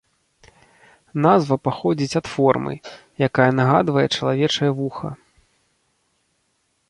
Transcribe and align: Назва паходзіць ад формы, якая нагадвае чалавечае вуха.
Назва 1.25 1.57
паходзіць 1.65 2.17
ад 2.19 2.27
формы, 2.33 2.73
якая 3.27 3.47
нагадвае 3.59 4.05
чалавечае 4.15 4.71
вуха. 4.79 5.09